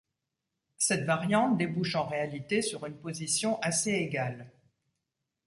[0.79, 4.51] Cette variante débouche en réalité sur une position assez égale.